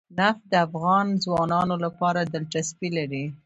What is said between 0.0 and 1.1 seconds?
نفت د افغان